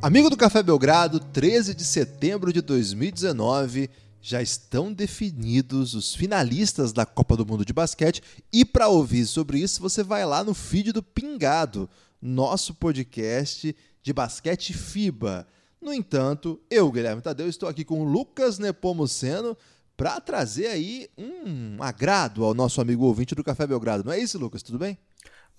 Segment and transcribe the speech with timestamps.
[0.00, 3.90] Amigo do Café Belgrado, 13 de setembro de 2019,
[4.22, 8.22] já estão definidos os finalistas da Copa do Mundo de Basquete
[8.52, 11.90] e para ouvir sobre isso você vai lá no feed do Pingado,
[12.22, 15.44] nosso podcast de basquete FIBA.
[15.82, 19.56] No entanto, eu, Guilherme Tadeu, estou aqui com o Lucas Nepomuceno
[19.96, 24.04] para trazer aí um agrado ao nosso amigo ouvinte do Café Belgrado.
[24.04, 24.62] Não é isso, Lucas?
[24.62, 24.96] Tudo bem?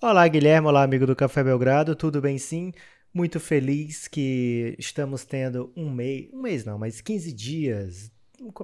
[0.00, 0.66] Olá, Guilherme.
[0.66, 1.94] Olá, amigo do Café Belgrado.
[1.94, 2.72] Tudo bem, sim?
[3.12, 8.12] Muito feliz que estamos tendo um mês, um mês não, mas 15 dias,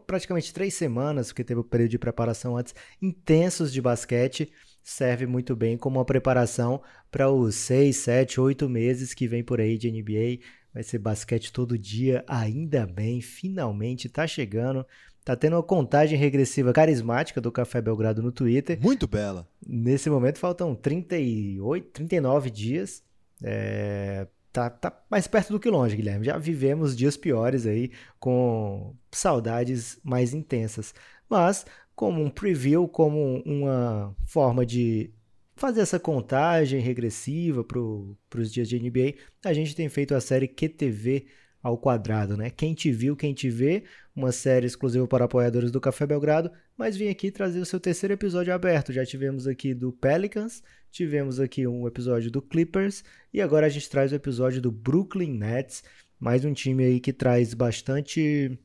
[0.07, 4.51] praticamente três semanas, porque teve o período de preparação antes, intensos de basquete.
[4.83, 9.61] Serve muito bem como uma preparação para os seis, sete, oito meses que vem por
[9.61, 10.45] aí de NBA.
[10.73, 14.87] Vai ser basquete todo dia, ainda bem, finalmente está chegando.
[15.25, 18.79] Tá tendo uma contagem regressiva carismática do Café Belgrado no Twitter.
[18.81, 19.49] Muito bela.
[19.67, 23.03] Nesse momento faltam 38, 39 dias.
[23.43, 26.25] É, tá, tá mais perto do que longe, Guilherme.
[26.25, 30.95] Já vivemos dias piores aí, com saudades mais intensas.
[31.29, 35.13] Mas, como um preview, como uma forma de
[35.55, 40.49] fazer essa contagem regressiva para os dias de NBA, a gente tem feito a série
[40.49, 41.27] QTV
[41.63, 42.49] ao quadrado, né?
[42.49, 43.85] Quem te viu, quem te vê,
[44.15, 48.13] uma série exclusiva para apoiadores do Café Belgrado, mas vim aqui trazer o seu terceiro
[48.13, 48.93] episódio aberto.
[48.93, 53.03] Já tivemos aqui do Pelicans, tivemos aqui um episódio do Clippers
[53.33, 55.83] e agora a gente traz o episódio do Brooklyn Nets,
[56.21, 58.59] mais um time aí que traz bastante,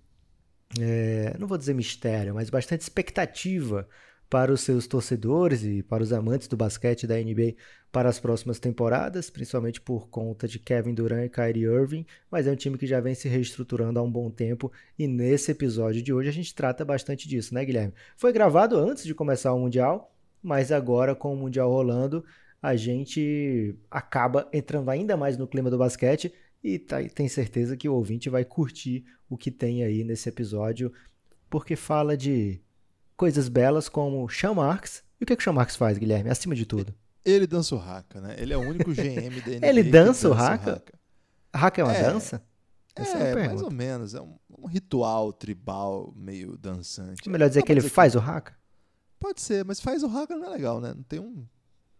[0.80, 3.88] é, não vou dizer mistério, mas bastante expectativa
[4.30, 7.56] para os seus torcedores e para os amantes do basquete da NBA
[7.92, 12.52] para as próximas temporadas, principalmente por conta de Kevin Durant e Kyrie Irving, mas é
[12.52, 16.14] um time que já vem se reestruturando há um bom tempo e nesse episódio de
[16.14, 17.94] hoje a gente trata bastante disso, né, Guilherme?
[18.16, 22.23] Foi gravado antes de começar o Mundial, mas agora com o Mundial rolando,
[22.62, 27.89] a gente acaba entrando ainda mais no clima do basquete e tá, tem certeza que
[27.89, 30.94] o ouvinte vai curtir o que tem aí nesse episódio,
[31.50, 32.62] porque fala de
[33.18, 35.03] coisas belas como Sean Marks.
[35.19, 36.29] E o que, que o Sean Marks faz, Guilherme?
[36.29, 36.94] Acima de tudo.
[37.24, 38.36] Ele dança o haka, né?
[38.38, 40.84] Ele é o único GM da NBA Ele dança o haka?
[41.54, 42.42] Haka é uma é, dança?
[42.96, 44.14] Essa é, é mais ou menos.
[44.16, 47.28] É um, um, ritual tribal meio dançante.
[47.28, 48.18] É melhor dizer que ele faz que...
[48.18, 48.56] o haka?
[49.20, 50.94] Pode ser, mas faz o haka não é legal, né?
[50.96, 51.46] Não tem um...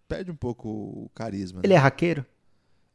[0.08, 1.62] Perde um pouco o carisma.
[1.64, 1.80] Ele né?
[1.80, 2.26] é haqueiro?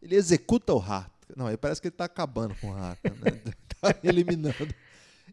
[0.03, 1.11] Ele executa o haka.
[1.35, 3.41] Não, ele parece que ele tá acabando com o haka, né?
[3.81, 4.75] tá eliminando.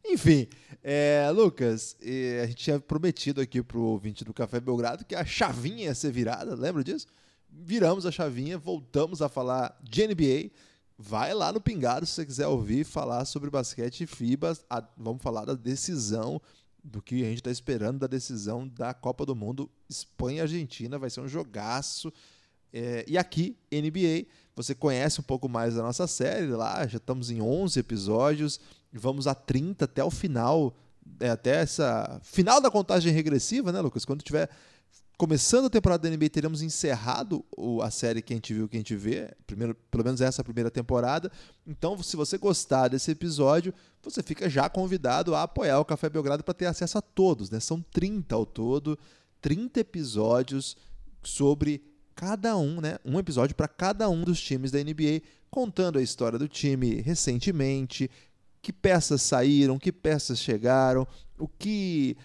[0.05, 0.47] Enfim,
[0.83, 1.95] é, Lucas,
[2.41, 6.11] a gente tinha prometido aqui pro ouvinte do Café Belgrado que a chavinha ia ser
[6.11, 7.07] virada, lembra disso?
[7.49, 10.51] Viramos a chavinha, voltamos a falar de NBA.
[10.97, 14.57] Vai lá no Pingado se você quiser ouvir falar sobre basquete e FIBA.
[14.69, 16.41] A, vamos falar da decisão,
[16.83, 20.99] do que a gente está esperando da decisão da Copa do Mundo Espanha-Argentina.
[20.99, 22.11] Vai ser um jogaço.
[22.71, 24.25] É, e aqui, NBA,
[24.55, 28.59] você conhece um pouco mais da nossa série lá, já estamos em 11 episódios
[28.97, 30.75] vamos a 30 até o final,
[31.19, 34.05] é, até essa final da contagem regressiva, né, Lucas?
[34.05, 34.49] Quando tiver
[35.17, 38.95] começando a temporada da NBA, teremos encerrado o, a série Quem Te Viu, Quem Te
[38.95, 41.31] Vê, primeiro, pelo menos essa primeira temporada.
[41.65, 46.43] Então, se você gostar desse episódio, você fica já convidado a apoiar o Café Belgrado
[46.43, 47.59] para ter acesso a todos, né?
[47.59, 48.97] São 30 ao todo,
[49.41, 50.75] 30 episódios
[51.21, 51.81] sobre
[52.15, 52.97] cada um, né?
[53.05, 58.09] Um episódio para cada um dos times da NBA, contando a história do time recentemente,
[58.63, 61.05] que peças saíram, que peças chegaram,
[61.37, 62.15] o que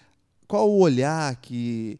[0.47, 1.99] qual o olhar que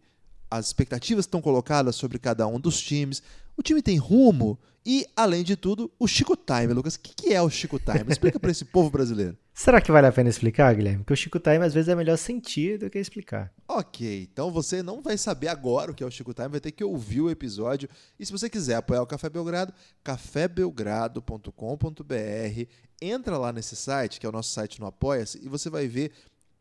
[0.50, 3.22] as expectativas estão colocadas sobre cada um dos times.
[3.56, 4.58] O time tem rumo
[4.92, 6.96] e, além de tudo, o Chico Time, Lucas.
[6.96, 8.06] O que é o Chico Time?
[8.10, 9.38] Explica para esse povo brasileiro.
[9.54, 11.04] Será que vale a pena explicar, Guilherme?
[11.04, 13.54] Porque o Chico Time às vezes é melhor sentir do que explicar.
[13.68, 16.72] Ok, então você não vai saber agora o que é o Chico Time, vai ter
[16.72, 17.88] que ouvir o episódio.
[18.20, 19.72] E se você quiser apoiar o Café Belgrado,
[20.04, 22.68] cafébelgrado.com.br.
[23.00, 26.14] Entra lá nesse site, que é o nosso site no Apoia-se, e você vai ver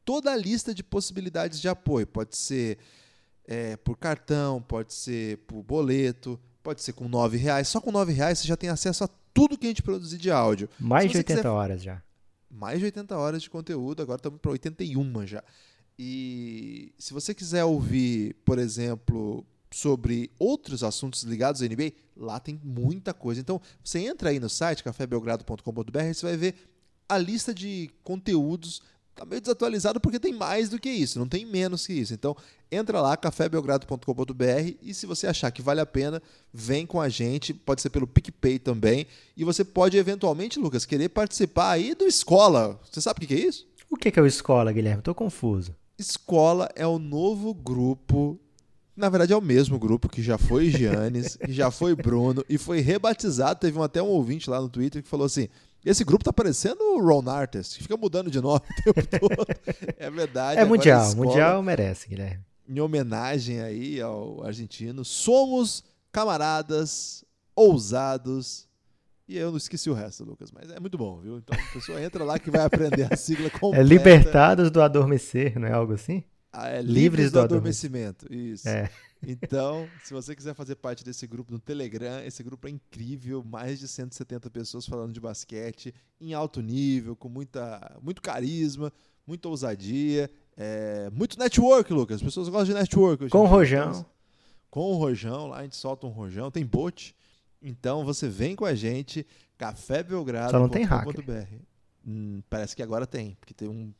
[0.04, 2.06] toda a lista de possibilidades de apoio.
[2.06, 2.76] Pode ser
[3.46, 7.68] é, por cartão, pode ser por boleto, pode ser com R$ reais.
[7.68, 10.30] Só com R$ reais você já tem acesso a tudo que a gente produzir de
[10.30, 10.68] áudio.
[10.78, 11.48] Mais de 80 quiser...
[11.48, 12.02] horas já
[12.50, 15.44] mais de 80 horas de conteúdo, agora estamos para 81 já.
[15.98, 22.60] E se você quiser ouvir, por exemplo, sobre outros assuntos ligados à NBA, lá tem
[22.62, 23.40] muita coisa.
[23.40, 26.54] Então, você entra aí no site cafébelgrado.com.br e você vai ver
[27.08, 28.80] a lista de conteúdos
[29.18, 32.14] tá meio desatualizado porque tem mais do que isso, não tem menos que isso.
[32.14, 32.36] Então,
[32.70, 36.22] entra lá, cafébelgrado.com.br e se você achar que vale a pena,
[36.52, 39.06] vem com a gente, pode ser pelo PicPay também.
[39.36, 42.80] E você pode, eventualmente, Lucas, querer participar aí do Escola.
[42.90, 43.66] Você sabe o que é isso?
[43.90, 45.02] O que é o Escola, Guilherme?
[45.02, 45.74] Tô confuso.
[45.98, 48.38] Escola é o novo grupo
[48.98, 52.58] na verdade, é o mesmo grupo que já foi Giannis, que já foi Bruno e
[52.58, 53.60] foi rebatizado.
[53.60, 55.48] Teve um, até um ouvinte lá no Twitter que falou assim:
[55.88, 59.46] Esse grupo tá parecendo o Ron Artist, que fica mudando de nome o tempo todo.
[59.96, 60.60] É verdade.
[60.60, 62.44] É mundial, escola, mundial merece, Guilherme.
[62.68, 65.82] Em homenagem aí ao argentino, somos
[66.12, 67.24] camaradas
[67.56, 68.68] ousados.
[69.26, 71.38] E eu não esqueci o resto, Lucas, mas é muito bom, viu?
[71.38, 73.80] Então a pessoa entra lá que vai aprender a sigla completa.
[73.80, 76.22] É libertados do adormecer, não é algo assim?
[76.52, 78.30] Ah, é livres, livres do, do adormecimento.
[78.30, 78.68] Isso.
[78.68, 78.90] É.
[79.26, 83.78] Então, se você quiser fazer parte desse grupo no Telegram, esse grupo é incrível, mais
[83.78, 88.92] de 170 pessoas falando de basquete em alto nível, com muita, muito carisma,
[89.26, 92.16] muita ousadia, é, muito network, Lucas.
[92.16, 93.28] As pessoas gostam de network.
[93.28, 94.06] Com o Rojão.
[94.70, 97.14] Com o Rojão, lá a gente solta um Rojão, tem bot.
[97.60, 99.26] Então você vem com a gente,
[99.56, 100.50] cafébelgrado.com.br.
[100.50, 101.60] Só não tem hacker.
[102.06, 103.92] Hum, parece que agora tem, porque tem um.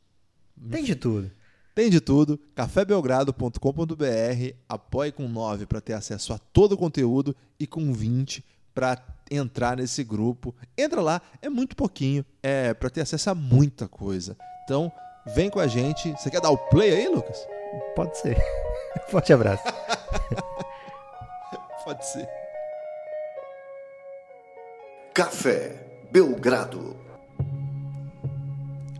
[0.69, 1.31] Tem de tudo.
[1.73, 2.39] Tem de tudo.
[2.55, 4.55] cafébelgrado.com.br.
[4.67, 8.43] Apoie com 9 para ter acesso a todo o conteúdo e com 20
[8.73, 10.55] para entrar nesse grupo.
[10.77, 14.37] Entra lá, é muito pouquinho, é para ter acesso a muita coisa.
[14.63, 14.91] Então,
[15.25, 16.11] vem com a gente.
[16.11, 17.47] Você quer dar o play aí, Lucas?
[17.95, 18.37] Pode ser.
[19.09, 19.63] Forte abraço.
[21.83, 22.27] Pode ser.
[25.13, 26.95] Café Belgrado.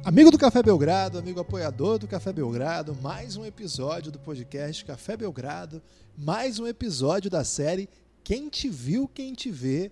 [0.03, 5.15] Amigo do Café Belgrado, amigo apoiador do Café Belgrado, mais um episódio do podcast Café
[5.17, 5.81] Belgrado,
[6.17, 7.89] mais um episódio da série
[8.23, 9.91] Quem Te Viu, Quem Te Vê.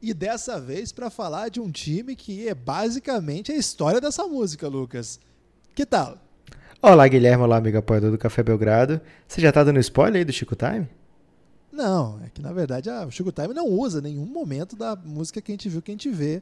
[0.00, 4.68] E dessa vez para falar de um time que é basicamente a história dessa música,
[4.68, 5.18] Lucas.
[5.74, 6.16] Que tal?
[6.80, 9.00] Olá, Guilherme, olá, amigo apoiador do Café Belgrado.
[9.26, 10.88] Você já tá dando spoiler aí do Chico Time?
[11.72, 15.56] Não, é que na verdade a Chico Time não usa nenhum momento da música Quem
[15.56, 16.40] Te Viu, Quem Te Vê.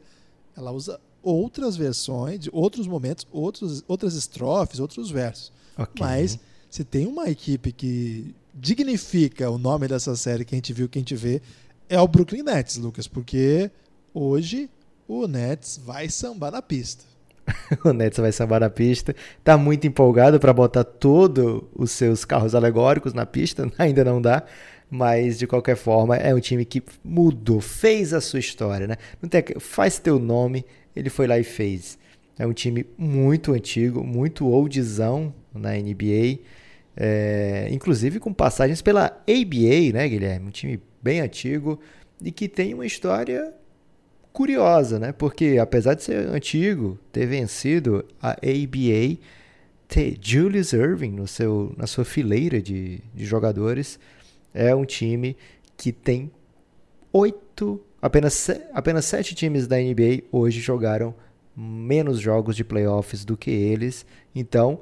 [0.54, 5.52] Ela usa outras versões, outros momentos, outros, outras estrofes, outros versos.
[5.76, 6.04] Okay.
[6.04, 6.38] Mas
[6.70, 10.98] se tem uma equipe que dignifica o nome dessa série que a gente viu, que
[10.98, 11.40] a gente vê,
[11.88, 13.70] é o Brooklyn Nets, Lucas, porque
[14.14, 14.70] hoje
[15.06, 17.04] o Nets vai sambar na pista.
[17.84, 19.14] o Nets vai sambar na pista.
[19.42, 24.42] Tá muito empolgado para botar todos os seus carros alegóricos na pista, ainda não dá.
[24.90, 28.96] Mas de qualquer forma, é um time que mudou, fez a sua história, né?
[29.22, 31.98] Não tem, faz teu nome, ele foi lá e fez.
[32.38, 36.40] É um time muito antigo, muito oldzão na NBA,
[36.96, 40.48] é, inclusive com passagens pela ABA, né, Guilherme?
[40.48, 41.78] Um time bem antigo
[42.22, 43.52] e que tem uma história
[44.32, 45.12] curiosa, né?
[45.12, 49.18] Porque apesar de ser antigo, ter vencido a ABA,
[49.86, 53.98] ter Julius Irving no seu, na sua fileira de, de jogadores,
[54.54, 55.36] é um time
[55.76, 56.30] que tem
[57.12, 61.14] oito Apenas, apenas sete times da NBA hoje jogaram
[61.56, 64.04] menos jogos de playoffs do que eles.
[64.34, 64.80] Então,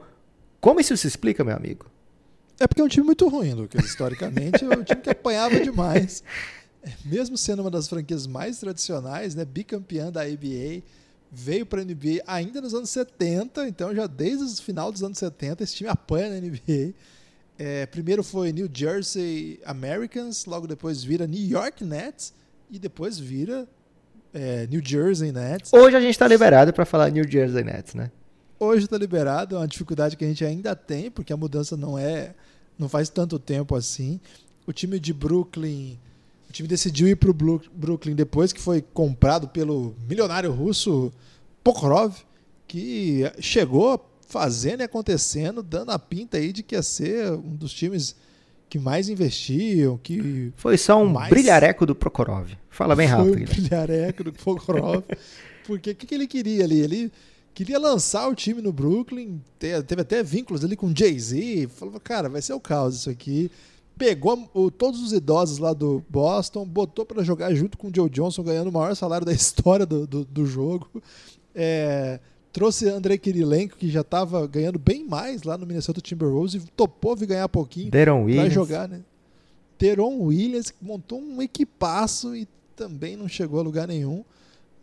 [0.59, 1.85] como isso se explica, meu amigo?
[2.59, 3.85] É porque é um time muito ruim, Lucas.
[3.85, 6.25] Historicamente, é um time que apanhava demais.
[7.05, 10.83] Mesmo sendo uma das franquias mais tradicionais, né, bicampeã da ABA,
[11.31, 15.19] veio para a NBA ainda nos anos 70, então já desde o final dos anos
[15.19, 16.95] 70 esse time apanha na NBA.
[17.59, 22.33] É, primeiro foi New Jersey Americans, logo depois vira New York Nets
[22.71, 23.69] e depois vira
[24.33, 25.73] é, New Jersey Nets.
[25.73, 28.11] Hoje a gente está liberado para falar New Jersey Nets, né?
[28.59, 31.99] Hoje está liberado, é uma dificuldade que a gente ainda tem, porque a mudança não
[31.99, 32.35] é,
[32.79, 34.21] não faz tanto tempo assim.
[34.67, 35.99] O time de Brooklyn,
[36.49, 41.11] o time decidiu ir para o Brooklyn depois que foi comprado pelo milionário russo
[41.65, 42.15] Pokrov,
[42.69, 47.73] que chegou fazendo e acontecendo, dando a pinta aí de que ia ser um dos
[47.73, 48.15] times
[48.71, 50.53] que mais investiam, que...
[50.55, 51.29] Foi só um mais...
[51.29, 52.53] brilhareco do Prokhorov.
[52.71, 53.33] Fala bem rápido.
[53.33, 55.03] Foi um brilhareco do Prokhorov.
[55.67, 56.79] porque o que, que ele queria ali?
[56.79, 57.13] Ele
[57.53, 62.41] queria lançar o time no Brooklyn, teve até vínculos ali com Jay-Z, falou, cara, vai
[62.41, 63.51] ser o caos isso aqui.
[63.99, 68.09] Pegou o, todos os idosos lá do Boston, botou para jogar junto com o Joe
[68.09, 70.89] Johnson, ganhando o maior salário da história do, do, do jogo.
[71.53, 72.21] É,
[72.53, 77.15] Trouxe Andrei Kirilenko, que já estava ganhando bem mais lá no Minnesota Timberwolves e topou
[77.15, 79.03] vir ganhar pouquinho para jogar, né?
[79.79, 84.25] Teron Williams montou um equipaço e também não chegou a lugar nenhum.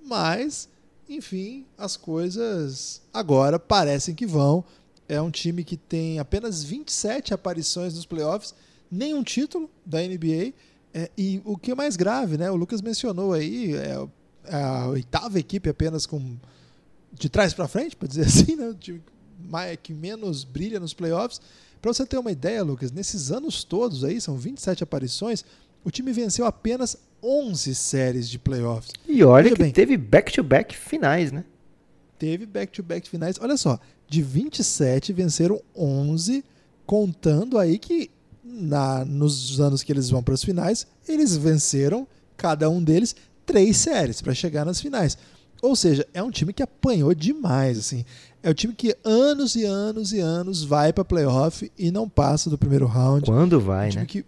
[0.04, 0.70] Mas,
[1.10, 4.64] enfim, as coisas agora parecem que vão.
[5.10, 8.56] É um time que tem apenas 27 aparições nos playoffs,
[8.90, 10.54] nenhum título da NBA.
[10.94, 12.50] É, e o que é mais grave, né?
[12.50, 14.08] O Lucas mencionou aí, é
[14.50, 16.38] a oitava equipe apenas com
[17.14, 18.74] de trás para frente, para dizer assim, né?
[18.80, 19.02] De,
[19.82, 21.40] que menos brilha nos playoffs.
[21.82, 25.46] Para você ter uma ideia, Lucas, nesses anos todos aí, são 27 aparições,
[25.84, 28.92] o time venceu apenas 11 séries de playoffs.
[29.08, 31.46] E olha Veja que bem, teve back-to-back -back finais, né?
[32.18, 33.38] Teve back-to-back -back finais.
[33.40, 36.44] Olha só, de 27 venceram 11,
[36.86, 38.10] contando aí que
[38.44, 43.78] na, nos anos que eles vão para as finais, eles venceram, cada um deles, três
[43.78, 45.18] séries para chegar nas finais.
[45.62, 48.06] Ou seja, é um time que apanhou demais, assim.
[48.44, 52.50] É o time que anos e anos e anos vai para playoff e não passa
[52.50, 53.26] do primeiro round.
[53.26, 54.08] Quando vai, um time né?
[54.08, 54.26] que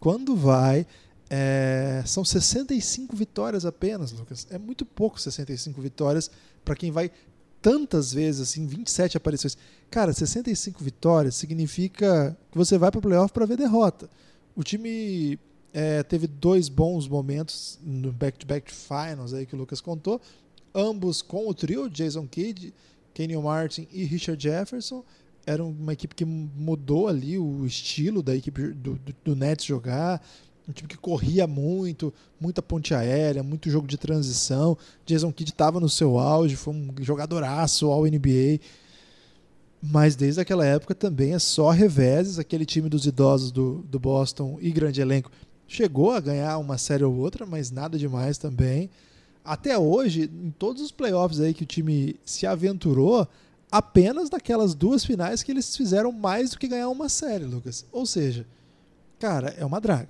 [0.00, 0.86] quando vai
[1.30, 4.46] é, são 65 vitórias apenas, Lucas.
[4.50, 6.30] É muito pouco 65 vitórias
[6.64, 7.10] para quem vai
[7.62, 9.56] tantas vezes assim, 27 aparições.
[9.90, 14.10] Cara, 65 vitórias significa que você vai para o playoff para ver derrota.
[14.54, 15.38] O time
[15.72, 20.20] é, teve dois bons momentos no back-to-back finals aí que o Lucas contou,
[20.74, 22.74] ambos com o trio Jason Kidd,
[23.12, 25.04] Kenyon Martin e Richard Jefferson.
[25.46, 30.20] Era uma equipe que mudou ali o estilo da equipe do, do, do Nets jogar.
[30.66, 34.76] Um time que corria muito, muita ponte aérea, muito jogo de transição.
[35.04, 38.60] Jason Kidd estava no seu auge, foi um jogadoraço ao NBA.
[39.82, 42.38] Mas desde aquela época também é só reveses.
[42.38, 45.30] Aquele time dos idosos do, do Boston e grande elenco
[45.68, 48.88] chegou a ganhar uma série ou outra, mas nada demais também.
[49.44, 53.28] Até hoje, em todos os playoffs aí que o time se aventurou,
[53.70, 57.84] apenas naquelas duas finais que eles fizeram mais do que ganhar uma série, Lucas.
[57.92, 58.46] Ou seja,
[59.18, 60.08] cara, é uma draga.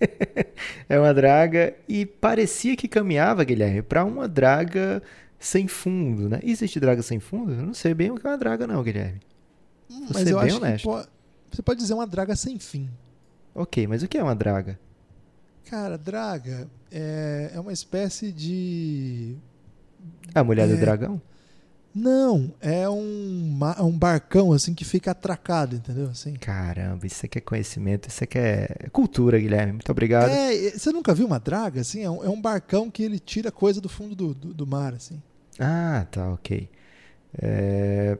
[0.88, 5.02] é uma draga e parecia que caminhava, Guilherme, para uma draga
[5.38, 6.40] sem fundo, né?
[6.42, 7.52] Existe draga sem fundo?
[7.52, 9.20] Eu não sei bem o que é uma draga, não, Guilherme.
[9.88, 10.88] Vou mas eu bem acho honesto.
[11.50, 12.90] que você pode dizer uma draga sem fim.
[13.54, 14.78] Ok, mas o que é uma draga?
[15.68, 19.36] Cara, draga é, é uma espécie de.
[20.34, 21.20] A mulher é, do dragão?
[21.94, 26.08] Não, é um, um barcão assim que fica atracado, entendeu?
[26.08, 26.34] Assim.
[26.34, 29.74] Caramba, isso aqui é conhecimento, isso aqui é cultura, Guilherme.
[29.74, 30.28] Muito obrigado.
[30.28, 32.02] É, você nunca viu uma draga assim?
[32.02, 34.92] É um, é um barcão que ele tira coisa do fundo do, do, do mar,
[34.92, 35.22] assim.
[35.58, 36.68] Ah, tá, ok.
[37.40, 38.18] É...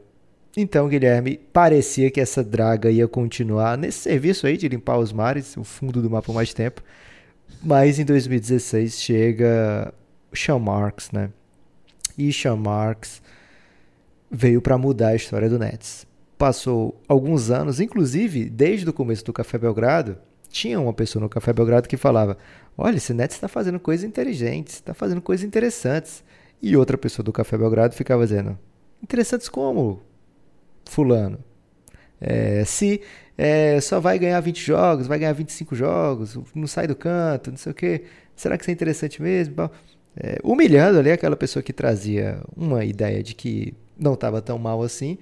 [0.57, 5.57] Então, Guilherme, parecia que essa draga ia continuar nesse serviço aí de limpar os mares,
[5.57, 6.81] o fundo do mar por mais tempo.
[7.63, 9.93] Mas em 2016 chega
[10.33, 11.31] Sean Marks, né?
[12.17, 13.23] E Sean Marks
[14.31, 16.07] veio para mudar a história do Nets.
[16.37, 20.19] Passou alguns anos, inclusive desde o começo do Café Belgrado,
[20.55, 22.39] tinha uma pessoa no Café Belgrado que falava:
[22.79, 26.23] Olha, esse Nets está fazendo coisas inteligentes, está fazendo coisas interessantes.
[26.63, 28.57] E outra pessoa do Café Belgrado ficava dizendo:
[29.03, 30.01] Interessantes como?
[30.87, 31.39] Fulano.
[32.21, 33.03] É, se
[33.37, 37.59] é, só vai ganhar 20 jogos, vai ganhar 25 jogos, não sai do canto, não
[37.59, 38.05] sei o quê.
[38.37, 39.71] Será que isso é interessante mesmo?
[40.17, 44.83] É, humilhando ali aquela pessoa que trazia uma ideia de que não estava tão mal
[44.83, 45.19] assim.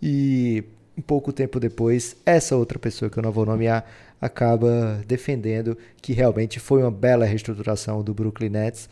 [0.00, 0.64] E
[0.96, 3.86] um pouco tempo depois, essa outra pessoa que eu não vou nomear
[4.20, 8.88] acaba defendendo que realmente foi uma bela reestruturação do Brooklyn Nets.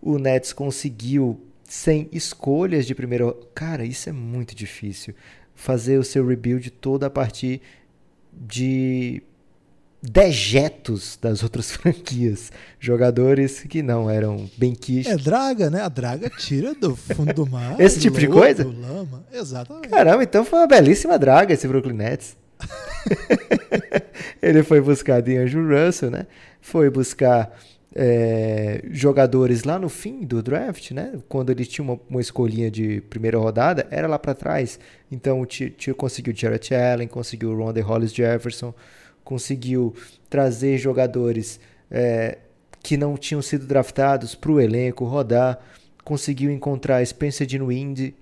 [0.00, 3.34] O Nets conseguiu sem escolhas de primeiro.
[3.54, 5.14] Cara, isso é muito difícil.
[5.54, 7.62] Fazer o seu rebuild todo a partir
[8.36, 9.22] de
[10.02, 12.52] dejetos das outras franquias.
[12.78, 15.14] Jogadores que não eram bem quistos.
[15.14, 15.80] É draga, né?
[15.80, 17.80] A draga tira do fundo do mar.
[17.80, 18.64] esse tipo de coisa?
[18.64, 19.24] Lama.
[19.32, 19.88] Exatamente.
[19.88, 22.36] Caramba, então foi uma belíssima draga esse Brooklyn Nets.
[24.42, 26.26] Ele foi buscar D'Angelo Russell, né?
[26.60, 27.56] Foi buscar
[27.94, 31.12] é, jogadores lá no fim do draft, né?
[31.28, 34.80] Quando ele tinha uma, uma escolhinha de primeira rodada, era lá para trás.
[35.10, 35.46] Então,
[35.96, 38.74] conseguiu Jarrett Allen, conseguiu o Ronda Hollis Jefferson,
[39.22, 39.94] conseguiu
[40.28, 42.38] trazer jogadores é,
[42.82, 45.60] que não tinham sido draftados para o elenco rodar,
[46.02, 48.16] conseguiu encontrar Spencer Dinwiddie.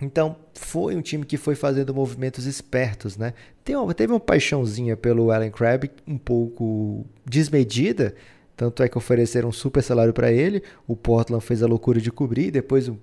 [0.00, 3.34] Então, foi um time que foi fazendo movimentos espertos, né?
[3.68, 8.14] Uma, teve uma paixãozinha pelo Allen Crabbe um pouco desmedida,
[8.56, 10.62] tanto é que ofereceram um super salário para ele.
[10.86, 12.98] O Portland fez a loucura de cobrir, depois o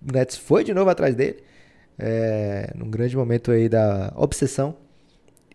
[0.00, 1.36] Nets foi de novo atrás dele,
[1.98, 4.76] é, num grande momento aí da obsessão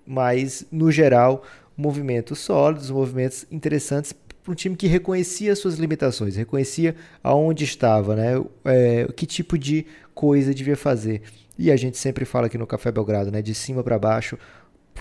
[0.05, 1.43] mas no geral,
[1.77, 8.43] movimentos sólidos, movimentos interessantes para um time que reconhecia suas limitações, reconhecia aonde estava, né?
[8.65, 11.21] É, que tipo de coisa devia fazer.
[11.57, 13.41] E a gente sempre fala aqui no Café Belgrado, né?
[13.41, 14.37] De cima para baixo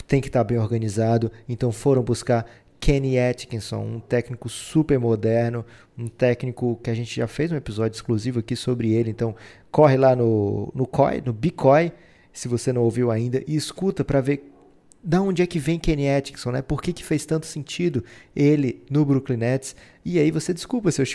[0.06, 1.30] tem que estar tá bem organizado.
[1.48, 2.46] Então foram buscar
[2.80, 5.64] Kenny Atkinson, um técnico super moderno,
[5.96, 9.10] um técnico que a gente já fez um episódio exclusivo aqui sobre ele.
[9.10, 9.36] Então
[9.70, 11.36] corre lá no no COI, no
[12.32, 14.50] se você não ouviu ainda, e escuta para ver
[15.02, 16.62] da onde é que vem Kenny Atkinson, né?
[16.62, 18.04] Por que, que fez tanto sentido
[18.36, 19.74] ele no Brooklyn Nets?
[20.04, 21.06] E aí você desculpa se eu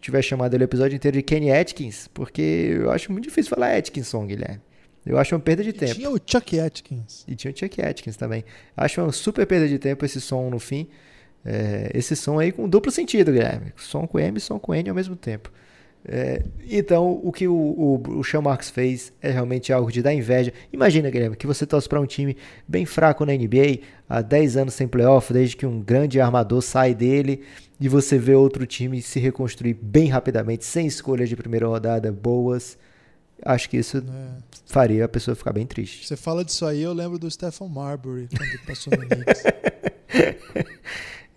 [0.00, 3.76] tiver chamado ele o episódio inteiro de Kenny Atkins, porque eu acho muito difícil falar
[3.76, 4.60] Atkinson, Guilherme.
[5.06, 5.94] Eu acho uma perda de e tempo.
[5.94, 7.24] Tinha o Chuck Atkins.
[7.28, 8.44] E tinha o Chuck Atkins também.
[8.76, 10.88] Acho uma super perda de tempo esse som no fim.
[11.44, 13.72] É, esse som aí com duplo sentido, Guilherme.
[13.76, 15.52] Som com M e som com N ao mesmo tempo.
[16.08, 20.14] É, então, o que o, o, o Sean Marks fez é realmente algo de dar
[20.14, 20.52] inveja.
[20.72, 22.36] Imagina, Guilherme, que você torce para um time
[22.66, 26.94] bem fraco na NBA, há 10 anos sem playoff, desde que um grande armador sai
[26.94, 27.42] dele,
[27.80, 32.78] e você vê outro time se reconstruir bem rapidamente, sem escolhas de primeira rodada boas.
[33.44, 34.02] Acho que isso é.
[34.66, 36.06] faria a pessoa ficar bem triste.
[36.06, 39.42] Você fala disso aí, eu lembro do Stephen Marbury, quando passou no Knicks.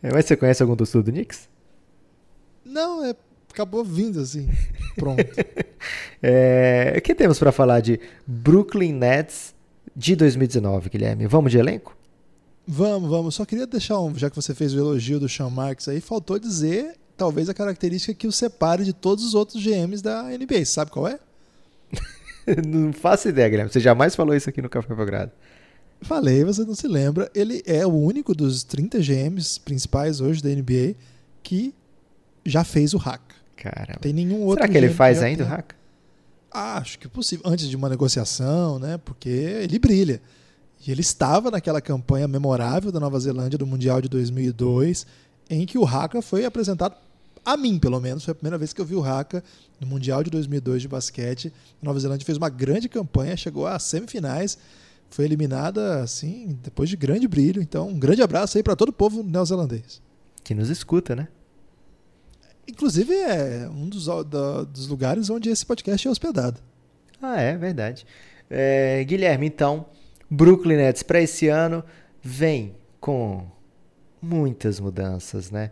[0.02, 1.50] É, mas você conhece algum torcedor do Knicks?
[2.64, 3.14] Não, é
[3.52, 4.48] acabou vindo assim.
[4.96, 5.26] Pronto.
[6.24, 9.54] é, o que temos para falar de Brooklyn Nets
[9.96, 11.28] de 2019, Guilherme?
[11.28, 11.98] Vamos de elenco?
[12.66, 13.36] Vamos, vamos.
[13.36, 16.40] Só queria deixar um, já que você fez o elogio do Sean Marks aí, faltou
[16.40, 20.64] dizer talvez a característica que o separe de todos os outros GMs da NBA.
[20.66, 21.20] Sabe qual é?
[22.66, 23.72] não faço ideia, Guilherme.
[23.72, 25.32] Você jamais falou isso aqui no Café Belgrado.
[26.02, 27.30] Falei, você não se lembra.
[27.36, 30.96] Ele é o único dos 30 GMs principais hoje da NBA
[31.44, 31.74] que
[32.46, 33.22] já fez o hack.
[33.56, 34.00] Caramba.
[34.00, 34.64] Tem nenhum outro.
[34.64, 35.52] Será que ele faz ainda tem...
[35.52, 35.74] o hack?
[36.52, 37.44] Ah, acho que é possível.
[37.46, 38.98] Antes de uma negociação, né?
[38.98, 40.22] Porque ele brilha.
[40.86, 45.06] E ele estava naquela campanha memorável da Nova Zelândia do Mundial de 2002,
[45.50, 46.96] em que o Haka foi apresentado
[47.54, 49.44] a mim, pelo menos, foi a primeira vez que eu vi o Haka
[49.80, 51.54] no Mundial de 2002 de basquete.
[51.82, 54.58] A Nova Zelândia fez uma grande campanha, chegou às semifinais,
[55.10, 57.62] foi eliminada assim, depois de grande brilho.
[57.62, 60.02] Então, um grande abraço aí para todo o povo neozelandês.
[60.44, 61.28] Que nos escuta, né?
[62.68, 66.60] Inclusive, é um dos, da, dos lugares onde esse podcast é hospedado.
[67.20, 68.06] Ah, é verdade.
[68.48, 69.88] É, Guilherme, então,
[70.30, 71.84] Brooklyn Nets para esse ano
[72.22, 73.48] vem com
[74.22, 75.72] muitas mudanças, né?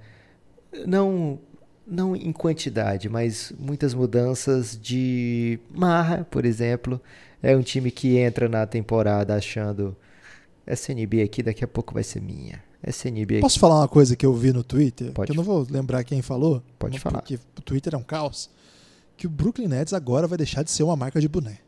[0.86, 1.40] Não,
[1.88, 7.01] não em quantidade, mas muitas mudanças de marra, por exemplo.
[7.41, 9.96] É um time que entra na temporada achando
[10.65, 12.62] essa NBA aqui daqui a pouco vai ser minha.
[12.84, 13.60] Essa NBA Posso aqui...
[13.60, 15.12] falar uma coisa que eu vi no Twitter?
[15.13, 15.27] Pode.
[15.27, 16.62] Que eu não vou lembrar quem falou.
[16.77, 17.22] Pode falar.
[17.22, 18.50] Porque o Twitter é um caos.
[19.15, 21.60] Que o Brooklyn Nets agora vai deixar de ser uma marca de boné.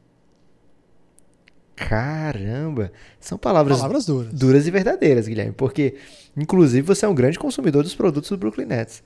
[1.76, 2.92] Caramba!
[3.20, 4.34] São palavras, palavras duras.
[4.34, 5.54] duras e verdadeiras, Guilherme.
[5.54, 5.96] Porque,
[6.36, 9.02] inclusive, você é um grande consumidor dos produtos do Brooklyn Nets.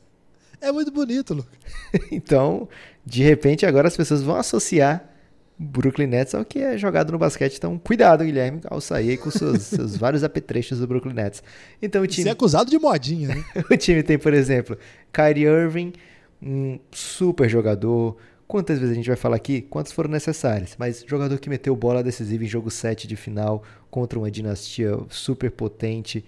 [0.61, 1.53] É muito bonito, Lucas.
[2.11, 2.67] então,
[3.05, 5.13] de repente, agora as pessoas vão associar
[5.57, 7.57] Brooklyn Nets ao que é jogado no basquete.
[7.57, 11.43] Então, cuidado, Guilherme, ao sair com seus, seus vários apetrechos do Brooklyn Nets.
[11.81, 12.23] Então, o time...
[12.23, 13.45] Você é acusado de modinha, né?
[13.69, 14.77] o time tem, por exemplo,
[15.11, 15.93] Kyrie Irving,
[16.41, 18.17] um super jogador.
[18.47, 19.61] Quantas vezes a gente vai falar aqui?
[19.61, 20.75] Quantas foram necessárias?
[20.77, 25.49] Mas jogador que meteu bola decisiva em jogo 7 de final contra uma dinastia super
[25.49, 26.23] potente.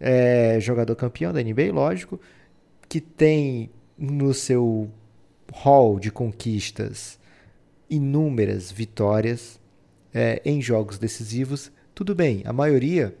[0.00, 2.20] É, jogador campeão da NBA, lógico.
[2.88, 4.90] Que tem no seu
[5.52, 7.18] hall de conquistas
[7.90, 9.60] inúmeras vitórias
[10.12, 11.72] é, em jogos decisivos.
[11.94, 13.16] Tudo bem, a maioria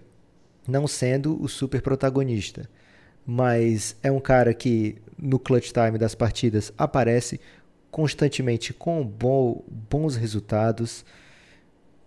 [0.66, 2.68] não sendo o super protagonista,
[3.26, 7.40] mas é um cara que no clutch time das partidas aparece
[7.90, 11.04] constantemente com bom, bons resultados.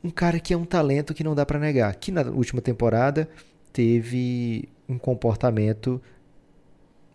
[0.03, 3.27] Um cara que é um talento que não dá para negar, que na última temporada
[3.73, 6.01] teve um comportamento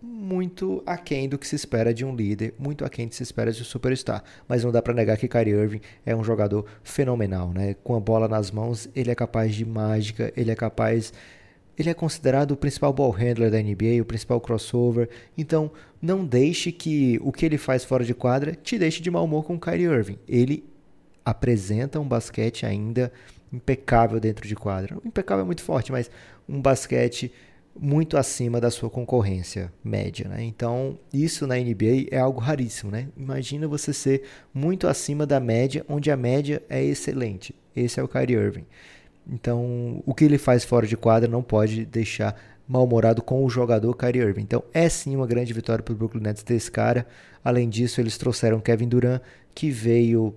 [0.06, 3.52] muito aquém do que se espera de um líder, muito aquém do que se espera
[3.52, 4.22] de um superstar.
[4.48, 7.74] Mas não dá para negar que Kyrie Irving é um jogador fenomenal, né?
[7.82, 11.12] Com a bola nas mãos, ele é capaz de mágica, ele é capaz
[11.78, 15.10] ele é considerado o principal ball handler da NBA, o principal crossover.
[15.36, 19.24] Então, não deixe que o que ele faz fora de quadra te deixe de mau
[19.24, 20.18] humor com o Kyrie Irving.
[20.26, 20.64] Ele
[21.22, 23.12] apresenta um basquete ainda
[23.52, 24.96] impecável dentro de quadra.
[25.04, 26.10] Impecável é muito forte, mas
[26.48, 27.30] um basquete
[27.78, 30.42] muito acima da sua concorrência média, né?
[30.42, 33.08] Então, isso na NBA é algo raríssimo, né?
[33.16, 37.54] Imagina você ser muito acima da média, onde a média é excelente.
[37.74, 38.64] Esse é o Kyrie Irving.
[39.28, 43.94] Então, o que ele faz fora de quadra não pode deixar mal-humorado com o jogador
[43.96, 44.42] Kyrie Irving.
[44.42, 47.06] Então, é sim uma grande vitória para o Brooklyn Nets ter esse cara.
[47.44, 49.20] Além disso, eles trouxeram Kevin Durant,
[49.54, 50.34] que veio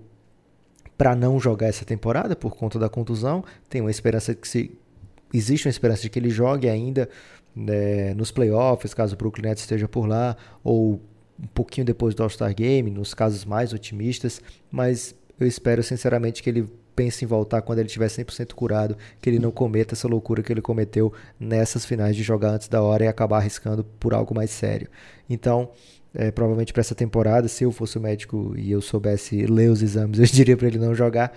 [0.96, 3.42] para não jogar essa temporada por conta da contusão.
[3.68, 4.72] Tem uma esperança que se
[5.32, 7.08] existe uma esperança de que ele jogue ainda
[7.54, 11.00] né, nos playoffs, caso o Brooklyn Nets esteja por lá, ou
[11.38, 16.50] um pouquinho depois do All-Star Game, nos casos mais otimistas, mas eu espero sinceramente que
[16.50, 20.42] ele pense em voltar quando ele estiver 100% curado, que ele não cometa essa loucura
[20.42, 24.34] que ele cometeu nessas finais de jogar antes da hora e acabar arriscando por algo
[24.34, 24.86] mais sério.
[25.28, 25.70] Então,
[26.14, 29.80] é, provavelmente para essa temporada, se eu fosse o médico e eu soubesse ler os
[29.80, 31.32] exames, eu diria para ele não jogar,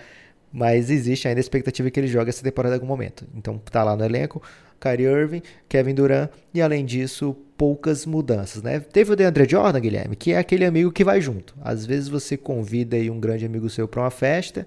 [0.54, 3.26] mas existe ainda a expectativa que ele jogue essa temporada em algum momento.
[3.34, 4.40] Então tá lá no elenco,
[4.80, 8.78] Kyrie Irving, Kevin Durant e além disso, poucas mudanças, né?
[8.78, 11.56] Teve o DeAndre Jordan, Guilherme, que é aquele amigo que vai junto.
[11.60, 14.64] Às vezes você convida aí um grande amigo seu para uma festa,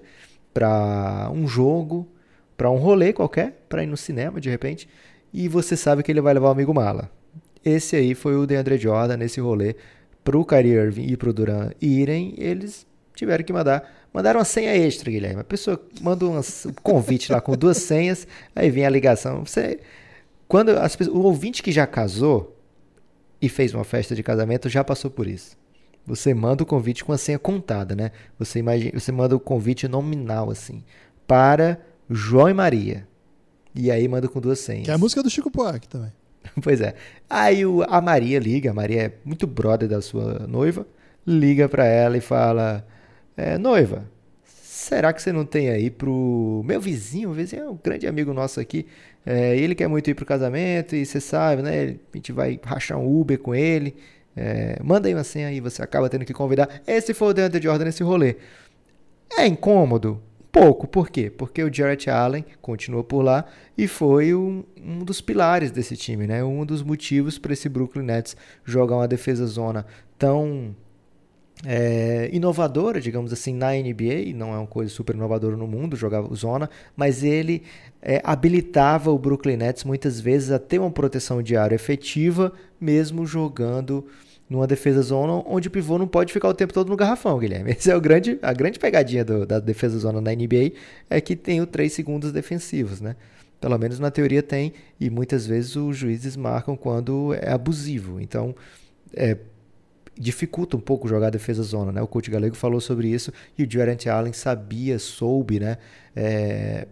[0.52, 2.06] para um jogo,
[2.54, 4.86] para um rolê qualquer, para ir no cinema de repente,
[5.32, 7.10] e você sabe que ele vai levar o amigo mala.
[7.64, 9.74] Esse aí foi o DeAndre Jordan nesse rolê
[10.22, 12.86] pro Kyrie Irving e pro Duran irem, eles
[13.18, 13.88] tiveram que mandar.
[14.12, 15.40] Mandaram uma senha extra, Guilherme.
[15.40, 16.40] A pessoa manda um
[16.82, 19.44] convite lá com duas senhas, aí vem a ligação.
[19.44, 19.80] Você,
[20.46, 22.56] quando as, o ouvinte que já casou
[23.42, 25.56] e fez uma festa de casamento já passou por isso.
[26.06, 28.12] Você manda o convite com a senha contada, né?
[28.38, 30.82] Você, imagina, você manda o convite nominal, assim,
[31.26, 31.78] para
[32.08, 33.06] João e Maria.
[33.74, 34.84] E aí manda com duas senhas.
[34.84, 36.12] Que é a música do Chico Buarque também.
[36.62, 36.94] pois é.
[37.28, 40.86] Aí o, a Maria liga, a Maria é muito brother da sua noiva,
[41.26, 42.86] liga para ela e fala:
[43.38, 44.04] é, Noiva,
[44.44, 47.30] será que você não tem aí pro meu vizinho?
[47.30, 48.84] O vizinho é um grande amigo nosso aqui.
[49.24, 51.96] É, ele quer muito ir pro casamento e você sabe, né?
[52.12, 53.94] A gente vai rachar um Uber com ele.
[54.36, 56.82] É, manda aí uma senha aí, você acaba tendo que convidar.
[56.84, 58.34] Esse foi o Deandre Jordan nesse rolê.
[59.38, 60.20] É incômodo?
[60.50, 60.88] Pouco.
[60.88, 61.30] Por quê?
[61.30, 63.44] Porque o Jarrett Allen continua por lá
[63.76, 66.42] e foi um, um dos pilares desse time, né?
[66.42, 69.86] Um dos motivos para esse Brooklyn Nets jogar uma defesa zona
[70.18, 70.74] tão
[71.66, 74.32] é, inovadora, digamos assim, na NBA.
[74.34, 77.62] Não é uma coisa super inovadora no mundo jogar zona, mas ele
[78.00, 83.26] é, habilitava o Brooklyn Nets muitas vezes a ter uma proteção de área efetiva, mesmo
[83.26, 84.04] jogando
[84.48, 87.72] numa defesa zona onde o pivô não pode ficar o tempo todo no garrafão, Guilherme.
[87.76, 90.72] Essa é o grande, a grande pegadinha do, da defesa zona na NBA,
[91.10, 93.16] é que tem os 3 segundos defensivos, né?
[93.60, 98.20] Pelo menos na teoria tem, e muitas vezes os juízes marcam quando é abusivo.
[98.20, 98.54] Então,
[99.12, 99.36] é,
[100.18, 102.02] dificulta um pouco jogar defesa zona, né?
[102.02, 105.78] O coach galego falou sobre isso e o Jarrett Allen sabia, soube, né?
[106.14, 106.86] É,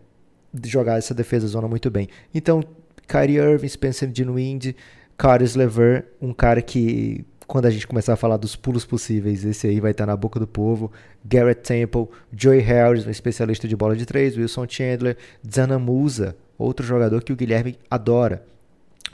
[0.65, 2.09] jogar essa defesa zona muito bem.
[2.35, 2.63] Então,
[3.07, 4.77] Kyrie Irving, Spencer Dinwiddie,
[5.17, 9.67] Caris Lever, um cara que quando a gente começar a falar dos pulos possíveis, esse
[9.69, 10.91] aí vai estar na boca do povo.
[11.25, 15.17] Garrett Temple, Joey Harris, um especialista de bola de três, Wilson Chandler,
[15.49, 18.45] Zana Musa, outro jogador que o Guilherme adora.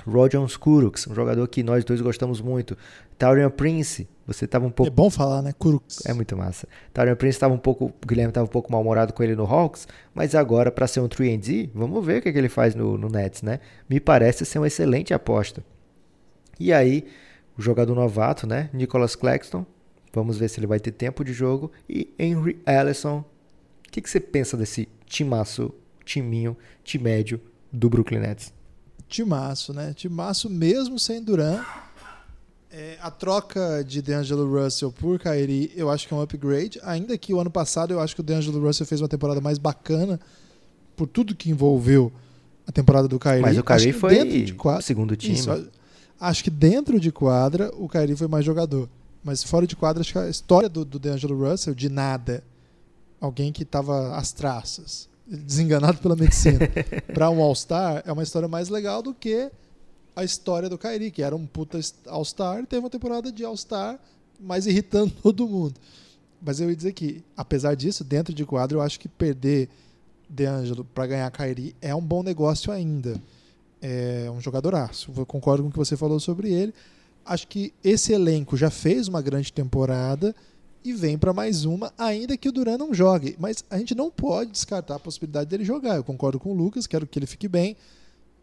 [0.06, 2.76] Roger Kuruks, um jogador que nós dois gostamos muito.
[3.22, 4.90] Taurian Prince, você estava um pouco.
[4.90, 5.52] É bom falar, né?
[5.56, 6.04] Kuruks.
[6.04, 6.66] É muito massa.
[6.92, 7.84] Taurian Prince estava um pouco.
[7.84, 11.08] O Guilherme estava um pouco mal-humorado com ele no Hawks, mas agora, para ser um
[11.08, 13.60] 3D, vamos ver o que, é que ele faz no, no Nets, né?
[13.88, 15.62] Me parece ser uma excelente aposta.
[16.58, 17.06] E aí,
[17.56, 18.68] o jogador novato, né?
[18.72, 19.64] Nicholas Claxton.
[20.12, 21.70] Vamos ver se ele vai ter tempo de jogo.
[21.88, 23.18] E Henry Ellison.
[23.18, 25.72] O que, que você pensa desse timaço,
[26.04, 27.40] timinho, time médio
[27.72, 28.52] do Brooklyn Nets?
[29.06, 29.94] Timaço, né?
[29.94, 31.62] Timaço mesmo sem Duran.
[32.74, 36.80] É, a troca de DeAngelo Russell por Kyrie, eu acho que é um upgrade.
[36.82, 39.58] Ainda que o ano passado eu acho que o DeAngelo Russell fez uma temporada mais
[39.58, 40.18] bacana
[40.96, 42.10] por tudo que envolveu
[42.66, 43.42] a temporada do Kyrie.
[43.42, 45.34] Mas o Kyrie foi de quadra, segundo time.
[45.34, 45.50] Isso,
[46.18, 48.88] acho que dentro de quadra o Kyrie foi mais jogador.
[49.22, 52.42] Mas fora de quadra, acho que a história do, do DeAngelo Russell, de nada,
[53.20, 56.60] alguém que estava às traças, desenganado pela medicina,
[57.12, 59.50] para um All-Star, é uma história mais legal do que
[60.14, 63.98] a história do Kyrie, que era um puta All-Star teve uma temporada de All-Star
[64.38, 65.74] mais irritando todo mundo.
[66.40, 69.68] Mas eu ia dizer que, apesar disso, dentro de quadro, eu acho que perder
[70.28, 73.20] DeAngelo para ganhar Kyrie é um bom negócio ainda.
[73.80, 75.12] É um jogadoraço.
[75.16, 76.74] Eu concordo com o que você falou sobre ele.
[77.24, 80.34] Acho que esse elenco já fez uma grande temporada
[80.84, 83.36] e vem para mais uma, ainda que o Duran não jogue.
[83.38, 85.96] Mas a gente não pode descartar a possibilidade dele jogar.
[85.96, 87.76] Eu concordo com o Lucas, quero que ele fique bem,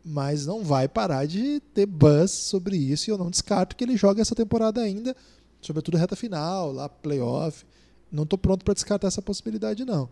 [0.03, 3.97] mas não vai parar de ter buzz sobre isso e eu não descarto que ele
[3.97, 5.15] jogue essa temporada ainda,
[5.61, 7.65] sobretudo reta final, lá playoff.
[8.11, 10.09] Não estou pronto para descartar essa possibilidade não.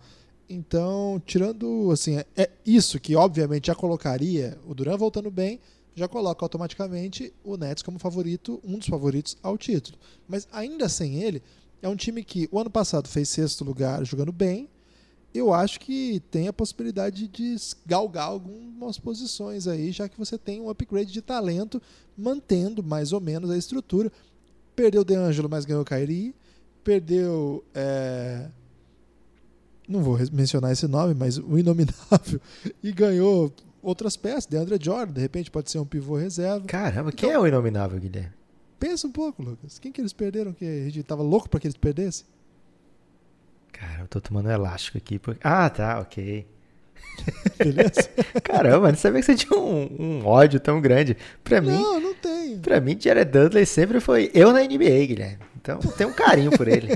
[0.49, 5.59] Então, tirando assim, é, é isso que obviamente já colocaria o Duran voltando bem,
[5.95, 9.97] já coloca automaticamente o Nets como favorito, um dos favoritos ao título.
[10.27, 11.41] Mas ainda sem ele,
[11.81, 14.69] é um time que o ano passado fez sexto lugar jogando bem.
[15.33, 20.61] Eu acho que tem a possibilidade de galgar algumas posições aí, já que você tem
[20.61, 21.81] um upgrade de talento,
[22.17, 24.11] mantendo mais ou menos a estrutura.
[24.75, 26.33] Perdeu o DeAngelo, mas ganhou o Kyrie.
[26.83, 27.63] Perdeu.
[27.73, 28.47] É...
[29.87, 32.41] Não vou mencionar esse nome, mas o Inominável.
[32.83, 34.45] E ganhou outras peças.
[34.45, 36.65] DeAndre Jordan, de repente, pode ser um pivô reserva.
[36.65, 38.33] Caramba, então, quem é o Inominável, Guilherme?
[38.79, 39.79] Pensa um pouco, Lucas.
[39.79, 42.25] Quem que eles perderam que a gente tava louco para que eles perdessem?
[43.79, 45.19] Cara, eu tô tomando um elástico aqui.
[45.19, 45.39] Porque...
[45.43, 46.47] Ah, tá, ok.
[47.57, 48.09] Beleza?
[48.43, 51.17] Caramba, não sabia que você tinha um, um, ódio tão grande.
[51.43, 51.69] Pra mim.
[51.69, 52.59] Não, não tenho.
[52.59, 55.39] Pra mim, Jared Dudley sempre foi eu na NBA, Guilherme.
[55.55, 56.87] Então, tenho um carinho por ele.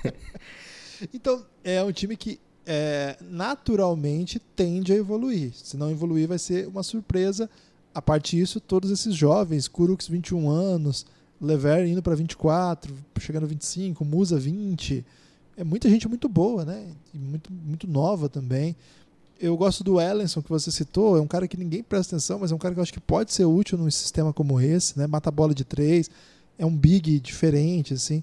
[1.12, 5.52] então, é um time que é, naturalmente tende a evoluir.
[5.54, 7.50] Se não evoluir, vai ser uma surpresa
[7.94, 11.04] a parte disso, todos esses jovens, Kuruks 21 anos,
[11.40, 15.04] Lever indo para 24, chegando a 25, Musa 20,
[15.56, 16.86] é muita gente muito boa, né?
[17.14, 18.76] E muito, muito nova também.
[19.38, 22.52] Eu gosto do Ellenson que você citou, é um cara que ninguém presta atenção, mas
[22.52, 25.06] é um cara que eu acho que pode ser útil num sistema como esse, né?
[25.06, 26.10] Mata a bola de três,
[26.58, 28.22] é um big diferente, assim.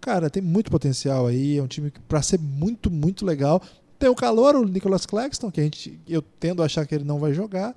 [0.00, 3.62] Cara, tem muito potencial aí, é um time para ser muito, muito legal.
[3.98, 7.04] Tem o calor, o Nicholas Claxton, que a gente, eu tendo a achar que ele
[7.04, 7.74] não vai jogar.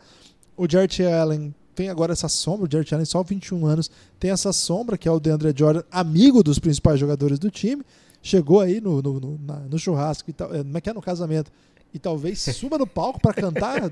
[0.58, 3.90] O Jarrett Allen tem agora essa sombra, o Jarrett Allen só 21 anos,
[4.20, 7.86] tem essa sombra que é o DeAndre Jordan, amigo dos principais jogadores do time.
[8.22, 11.02] Chegou aí no, no, no, na, no churrasco, e tal, é, é que é no
[11.02, 11.50] casamento,
[11.94, 13.90] e talvez suba no palco para cantar,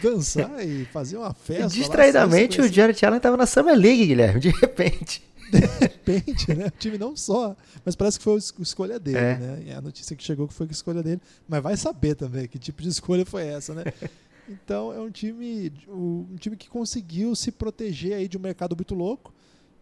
[0.00, 1.66] dançar e fazer uma festa.
[1.66, 5.26] Distraidamente, lá, o Jarrett Allen estava na Summer League, Guilherme, de repente.
[5.50, 6.66] De repente, né?
[6.66, 7.54] O time não só.
[7.84, 9.36] Mas parece que foi a escolha dele, é.
[9.36, 9.62] né?
[9.66, 11.20] E a notícia que chegou que foi a escolha dele.
[11.48, 13.84] Mas vai saber também que tipo de escolha foi essa, né?
[14.48, 18.94] Então é um time, um time que conseguiu se proteger aí de um mercado muito
[18.94, 19.32] louco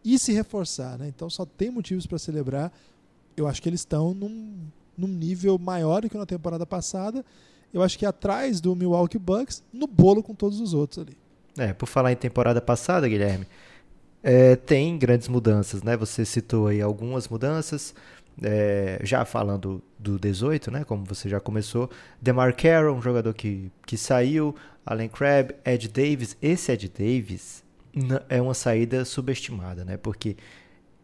[0.05, 1.09] e se reforçar, né?
[1.09, 2.73] Então só tem motivos para celebrar.
[3.37, 4.55] Eu acho que eles estão num,
[4.97, 7.25] num nível maior do que na temporada passada.
[7.73, 11.17] Eu acho que atrás do Milwaukee Bucks, no bolo com todos os outros ali.
[11.59, 13.47] É, por falar em temporada passada, Guilherme,
[14.23, 15.97] é, tem grandes mudanças, né?
[15.97, 17.95] Você citou aí algumas mudanças.
[18.43, 20.85] É, já falando do 18, né?
[20.85, 21.89] Como você já começou,
[22.21, 26.37] Demar Carroll, um jogador que, que saiu, Allen Crabbe, Ed Davis.
[26.43, 27.63] Esse Ed Davis
[28.29, 29.97] é uma saída subestimada, né?
[29.97, 30.37] Porque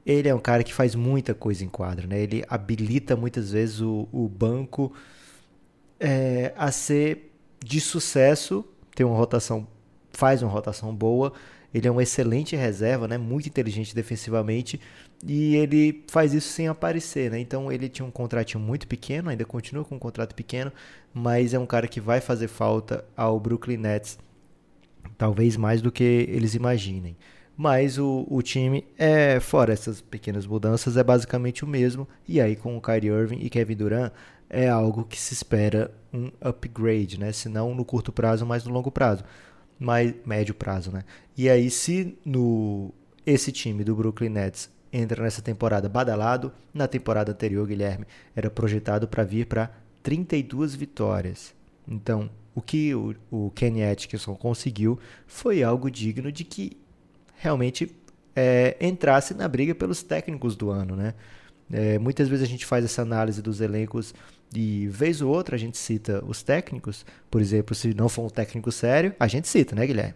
[0.04, 2.20] ele é um cara que faz muita coisa em quadra, né?
[2.20, 4.92] Ele habilita muitas vezes o, o banco
[5.98, 8.64] é, a ser de sucesso,
[8.94, 9.66] ter uma rotação,
[10.12, 11.32] faz uma rotação boa.
[11.72, 13.16] Ele é um excelente reserva, né?
[13.16, 14.80] Muito inteligente defensivamente
[15.26, 17.38] e ele faz isso sem aparecer, né?
[17.38, 20.72] Então ele tinha um contratinho muito pequeno, ainda continua com um contrato pequeno,
[21.12, 24.18] mas é um cara que vai fazer falta ao Brooklyn Nets,
[25.18, 27.16] talvez mais do que eles imaginem.
[27.56, 32.08] Mas o, o time, é fora essas pequenas mudanças, é basicamente o mesmo.
[32.26, 34.12] E aí com o Kyrie Irving e Kevin Durant
[34.48, 37.32] é algo que se espera um upgrade, né?
[37.32, 39.22] Se não no curto prazo, mas no longo prazo,
[39.78, 41.04] mais médio prazo, né?
[41.36, 42.90] E aí se no
[43.26, 49.06] esse time do Brooklyn Nets entra nessa temporada badalado, na temporada anterior, Guilherme era projetado
[49.06, 49.70] para vir para
[50.02, 51.54] 32 vitórias.
[51.86, 56.76] Então, o que o, o Kenny Atkinson conseguiu foi algo digno de que
[57.36, 57.94] realmente
[58.34, 61.14] é, entrasse na briga pelos técnicos do ano, né?
[61.72, 64.12] É, muitas vezes a gente faz essa análise dos elencos
[64.54, 68.28] e vez ou outra a gente cita os técnicos, por exemplo, se não for um
[68.28, 70.14] técnico sério, a gente cita, né, Guilherme?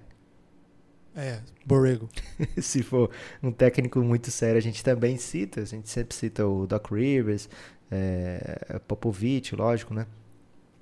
[1.17, 2.09] É, Borrego.
[2.61, 3.11] se for
[3.43, 7.49] um técnico muito sério, a gente também cita, a gente sempre cita o Doc Rivers,
[7.91, 10.07] é, Popovich, lógico, né?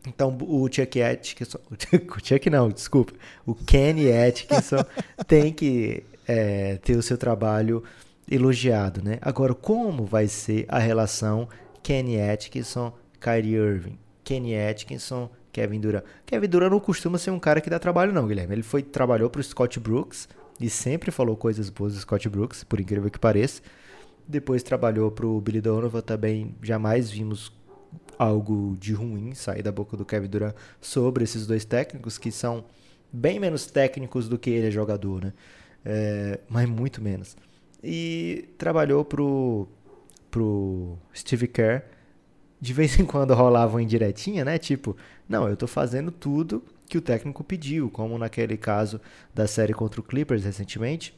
[0.06, 3.12] Então o Chuck Atkinson, o Chuck não, desculpa,
[3.46, 4.84] o Kenny Atkinson
[5.28, 7.84] tem que é, ter o seu trabalho
[8.28, 9.18] elogiado, né?
[9.20, 11.48] Agora, como vai ser a relação
[11.82, 13.98] Kenny Atkinson, Kyrie Irving?
[14.24, 16.04] Kenny Atkinson, Kevin Durant.
[16.24, 18.54] Kevin Durant não costuma ser um cara que dá trabalho não, Guilherme.
[18.54, 20.28] Ele foi trabalhou para o Scott Brooks
[20.60, 23.60] e sempre falou coisas boas do Scott Brooks, por incrível que pareça.
[24.26, 27.52] Depois trabalhou para o Billy Donovan, também jamais vimos
[28.18, 32.64] algo de ruim sair da boca do Kevin Durant sobre esses dois técnicos que são
[33.12, 35.32] bem menos técnicos do que ele é jogador, né?
[35.84, 37.36] É, mas muito menos.
[37.82, 39.68] E trabalhou pro,
[40.30, 41.82] pro Steve Kerr.
[42.62, 44.56] De vez em quando rolava uma indiretinha, né?
[44.56, 44.96] Tipo,
[45.28, 49.00] não, eu tô fazendo tudo que o técnico pediu, como naquele caso
[49.34, 51.12] da série contra o Clippers recentemente.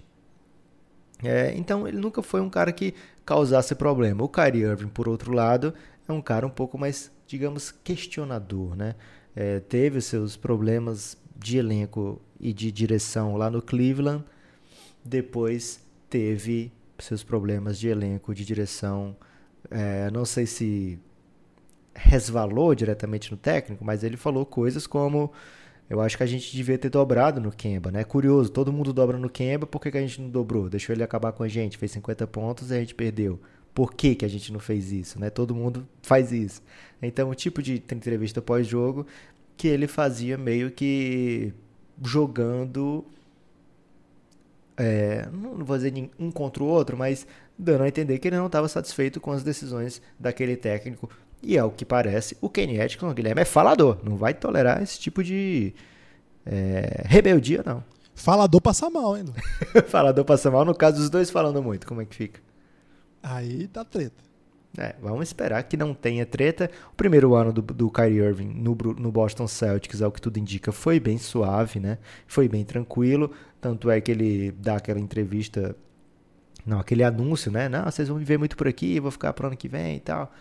[1.22, 2.94] É, então ele nunca foi um cara que
[3.26, 4.24] causasse problema.
[4.24, 5.74] O Kyrie Irving, por outro lado,
[6.08, 8.94] é um cara um pouco mais, digamos, questionador, né?
[9.36, 14.24] É, teve seus problemas de elenco e de direção lá no Cleveland,
[15.04, 15.78] depois
[16.08, 19.14] teve seus problemas de elenco, de direção.
[19.70, 20.98] É, não sei se
[21.94, 25.32] resvalou diretamente no técnico, mas ele falou coisas como
[25.88, 28.04] eu acho que a gente devia ter dobrado no Kemba, né?
[28.04, 30.68] Curioso, todo mundo dobra no Kemba, por que, que a gente não dobrou?
[30.70, 33.38] Deixou ele acabar com a gente, fez 50 pontos e a gente perdeu.
[33.74, 35.28] Por que, que a gente não fez isso, né?
[35.30, 36.62] Todo mundo faz isso.
[37.02, 39.06] Então, o tipo de entrevista pós-jogo
[39.56, 41.52] que ele fazia meio que
[42.02, 43.04] jogando
[44.76, 47.26] é, não vou dizer um contra o outro, mas
[47.58, 51.08] dando a entender que ele não estava satisfeito com as decisões daquele técnico.
[51.44, 54.82] E é o que parece, o Kenny Atkinson, o Guilherme, é falador, não vai tolerar
[54.82, 55.74] esse tipo de
[56.46, 57.84] é, rebeldia, não.
[58.14, 59.32] Falador passa mal ainda.
[59.88, 62.40] falador passa mal, no caso dos dois falando muito, como é que fica?
[63.22, 64.24] Aí tá treta.
[64.76, 66.70] É, vamos esperar que não tenha treta.
[66.92, 70.72] O primeiro ano do, do Kyrie Irving no, no Boston Celtics, ao que tudo indica,
[70.72, 71.98] foi bem suave, né?
[72.26, 73.30] Foi bem tranquilo.
[73.60, 75.76] Tanto é que ele dá aquela entrevista,
[76.66, 77.68] não, aquele anúncio, né?
[77.68, 80.00] Não, vocês vão me ver muito por aqui, vou ficar pro ano que vem e
[80.00, 80.32] tal.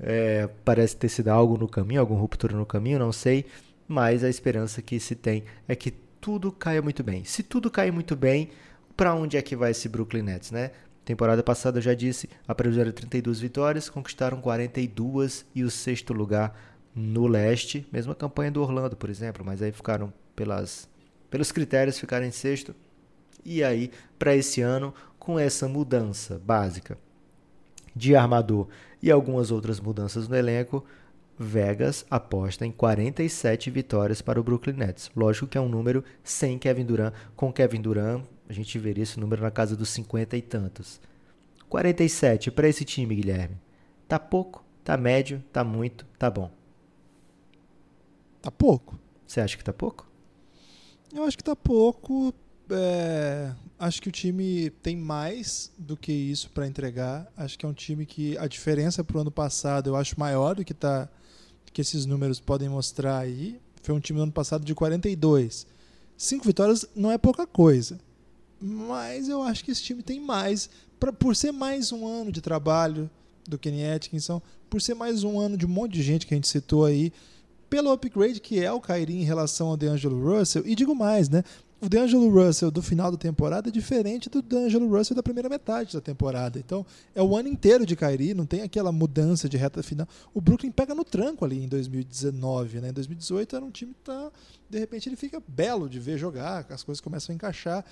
[0.00, 3.46] É, parece ter sido algo no caminho, alguma ruptura no caminho, não sei.
[3.86, 7.24] Mas a esperança que se tem é que tudo caia muito bem.
[7.24, 8.50] Se tudo cair muito bem,
[8.96, 10.70] para onde é que vai esse Brooklyn Nets, né?
[11.04, 16.14] Temporada passada, eu já disse, a previsão era 32 vitórias, conquistaram 42 e o sexto
[16.14, 16.58] lugar
[16.94, 17.86] no leste.
[17.92, 20.88] Mesma campanha do Orlando, por exemplo, mas aí ficaram pelas,
[21.28, 22.74] pelos critérios, ficaram em sexto.
[23.44, 26.96] E aí, para esse ano, com essa mudança básica
[27.94, 28.68] de armador
[29.02, 30.84] e algumas outras mudanças no elenco,
[31.38, 35.10] Vegas aposta em 47 vitórias para o Brooklyn Nets.
[35.16, 37.12] Lógico que é um número sem Kevin Durant.
[37.34, 41.00] Com Kevin Durant, a gente veria esse número na casa dos 50 e tantos.
[41.68, 43.56] 47 para esse time, Guilherme.
[44.06, 46.50] Tá pouco, tá médio, tá muito, tá bom.
[48.40, 48.98] Tá pouco.
[49.26, 50.06] Você acha que tá pouco?
[51.12, 52.32] Eu acho que tá pouco.
[52.70, 57.30] É, acho que o time tem mais do que isso para entregar.
[57.36, 60.54] Acho que é um time que a diferença para o ano passado eu acho maior
[60.54, 61.08] do que tá
[61.72, 63.60] que esses números podem mostrar aí.
[63.82, 65.66] Foi um time no ano passado de 42.
[66.16, 67.98] Cinco vitórias não é pouca coisa.
[68.60, 70.70] Mas eu acho que esse time tem mais.
[71.00, 73.10] Pra, por ser mais um ano de trabalho
[73.46, 76.36] do Kenny Atkinson, por ser mais um ano de um monte de gente que a
[76.36, 77.12] gente citou aí,
[77.68, 81.42] pelo upgrade que é o Kyrie em relação ao DeAngelo Russell, e digo mais, né?
[81.80, 85.92] O D'Angelo Russell do final da temporada é diferente do D'Angelo Russell da primeira metade
[85.92, 86.58] da temporada.
[86.58, 86.84] Então,
[87.14, 90.08] é o ano inteiro de Kyrie, não tem aquela mudança de reta final.
[90.32, 92.88] O Brooklyn pega no tranco ali em 2019, né?
[92.88, 94.30] Em 2018 era um time que tá,
[94.68, 97.84] de repente ele fica belo de ver jogar, as coisas começam a encaixar.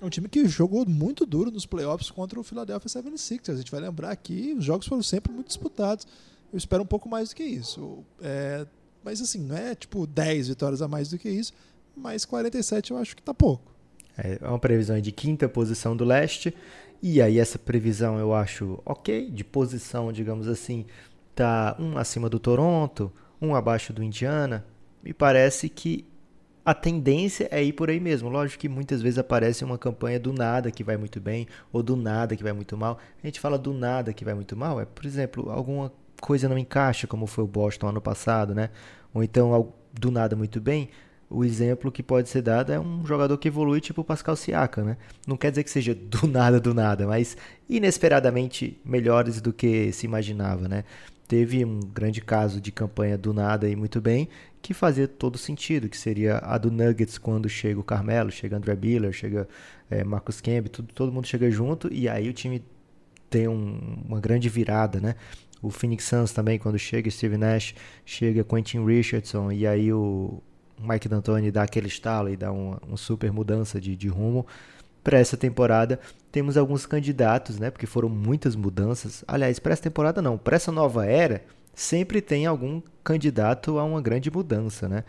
[0.00, 3.54] É um time que jogou muito duro nos playoffs contra o Philadelphia 76ers.
[3.54, 6.06] A gente vai lembrar que os jogos foram sempre muito disputados.
[6.52, 8.04] Eu espero um pouco mais do que isso.
[8.20, 8.66] É,
[9.04, 11.52] mas assim, não é tipo 10 vitórias a mais do que isso
[11.96, 13.72] mas 47 eu acho que tá pouco.
[14.16, 16.54] É uma previsão de quinta posição do leste,
[17.02, 20.86] e aí essa previsão eu acho ok, de posição, digamos assim,
[21.34, 24.64] tá um acima do Toronto, um abaixo do Indiana.
[25.02, 26.06] Me parece que
[26.64, 28.28] a tendência é ir por aí mesmo.
[28.28, 31.94] Lógico que muitas vezes aparece uma campanha do nada que vai muito bem, ou do
[31.94, 32.98] nada que vai muito mal.
[33.22, 36.58] A gente fala do nada que vai muito mal, é, por exemplo, alguma coisa não
[36.58, 38.70] encaixa, como foi o Boston ano passado, né?
[39.14, 40.88] Ou então do nada muito bem,
[41.28, 44.84] o exemplo que pode ser dado é um jogador que evolui tipo o Pascal Siakam,
[44.84, 44.96] né?
[45.26, 47.36] Não quer dizer que seja do nada do nada, mas
[47.68, 50.84] inesperadamente melhores do que se imaginava, né?
[51.26, 54.28] Teve um grande caso de campanha do nada e muito bem,
[54.62, 58.76] que fazia todo sentido, que seria a do Nuggets quando chega o Carmelo, chega André
[58.76, 59.48] Biller, chega
[59.90, 62.62] é, Marcus Camby, tudo, todo mundo chega junto e aí o time
[63.28, 65.16] tem um, uma grande virada, né?
[65.60, 70.40] O Phoenix Suns também, quando chega Steve Nash, chega Quentin Richardson e aí o,
[70.78, 74.46] Mike D'Antoni dá aquele estalo e dá uma, uma super mudança de, de rumo
[75.02, 76.00] para essa temporada.
[76.32, 77.70] Temos alguns candidatos, né?
[77.70, 79.24] Porque foram muitas mudanças.
[79.26, 81.42] Aliás, para essa temporada não, para essa nova era,
[81.74, 85.04] sempre tem algum candidato a uma grande mudança, né?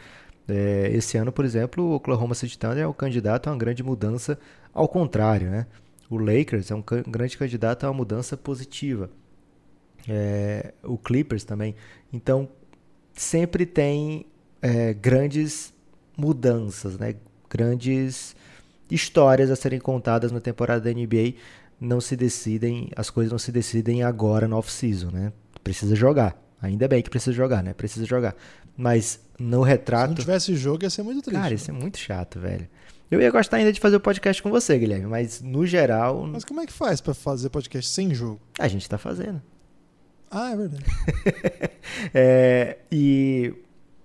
[0.48, 3.84] É, esse ano, por exemplo, o Oklahoma City Thunder é o candidato a uma grande
[3.84, 4.40] mudança
[4.74, 5.66] ao contrário, né?
[6.10, 9.10] O Lakers é um grande candidato a uma mudança positiva.
[10.08, 11.76] É, o Clippers também.
[12.14, 12.48] Então,
[13.14, 14.26] sempre tem
[14.62, 15.74] é, grandes
[16.18, 17.16] mudanças, né?
[17.50, 18.36] grandes
[18.90, 21.34] histórias a serem contadas na temporada da NBA.
[21.80, 25.32] Não se decidem, as coisas não se decidem agora no off-season, né?
[25.64, 26.36] Precisa jogar.
[26.62, 27.74] Ainda bem que precisa jogar, né?
[27.74, 28.36] Precisa jogar.
[28.76, 30.06] Mas no retrato.
[30.06, 31.40] Se não tivesse jogo, ia ser muito triste.
[31.40, 32.68] Cara, isso é muito chato, velho.
[33.12, 36.26] Eu ia gostar ainda de fazer o podcast com você, Guilherme, mas no geral.
[36.26, 38.42] Mas como é que faz para fazer podcast sem jogo?
[38.58, 39.42] A gente tá fazendo.
[40.32, 40.86] Ah, é verdade.
[42.14, 43.54] é, e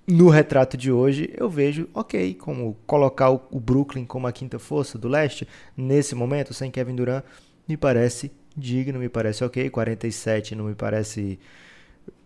[0.06, 4.98] no retrato de hoje, eu vejo, ok, como colocar o, Brooklyn como a quinta força
[4.98, 7.24] do leste, nesse momento, sem Kevin Durant,
[7.68, 9.70] me parece digno, me parece ok.
[9.70, 11.38] 47 não me parece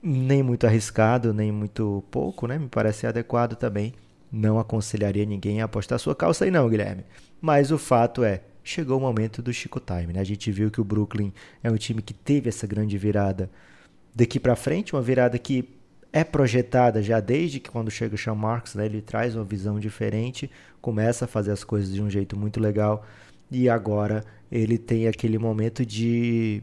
[0.02, 2.58] nem muito arriscado, nem muito pouco, né?
[2.58, 3.92] Me parece adequado também.
[4.32, 7.04] Não aconselharia ninguém a apostar sua calça aí não, Guilherme.
[7.40, 10.20] Mas o fato é, chegou o momento do Chico Time, né?
[10.20, 13.50] A gente viu que o Brooklyn é um time que teve essa grande virada
[14.14, 15.75] daqui para frente, uma virada que
[16.16, 19.78] é projetada já desde que quando chega o Sean Marks, né, ele traz uma visão
[19.78, 20.50] diferente,
[20.80, 23.04] começa a fazer as coisas de um jeito muito legal
[23.50, 26.62] e agora ele tem aquele momento de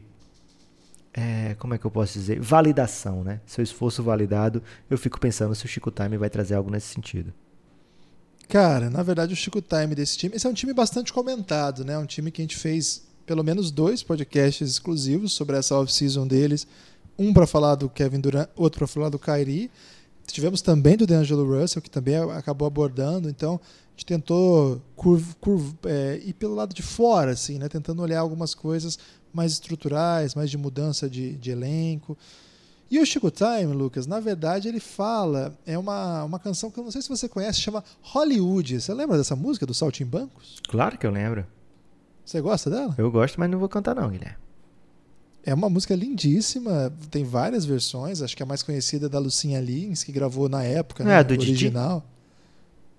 [1.12, 2.40] é, como é que eu posso dizer?
[2.40, 3.40] Validação, né?
[3.46, 7.32] Seu esforço validado, eu fico pensando se o Chico Time vai trazer algo nesse sentido.
[8.48, 11.96] Cara, na verdade o Chico Time desse time, esse é um time bastante comentado, né?
[11.96, 16.66] Um time que a gente fez pelo menos dois podcasts exclusivos sobre essa off-season deles
[17.18, 19.70] um para falar do Kevin Durant, outro para falar do Kyrie.
[20.26, 23.28] Tivemos também do D'Angelo Russell, que também acabou abordando.
[23.28, 27.68] Então, a gente tentou curv, curv, é, ir pelo lado de fora, assim, né?
[27.68, 28.98] tentando olhar algumas coisas
[29.32, 32.16] mais estruturais, mais de mudança de, de elenco.
[32.90, 36.84] E o Chico Time, Lucas, na verdade ele fala, é uma, uma canção que eu
[36.84, 38.80] não sei se você conhece, chama Hollywood.
[38.80, 40.60] Você lembra dessa música do Saltimbancos?
[40.68, 41.46] Claro que eu lembro.
[42.24, 42.94] Você gosta dela?
[42.96, 44.43] Eu gosto, mas não vou cantar não, Guilherme.
[45.46, 49.60] É uma música lindíssima, tem várias versões, acho que a mais conhecida é da Lucinha
[49.60, 51.50] Lins, que gravou na época, Não né, é do o Didi?
[51.50, 52.02] original.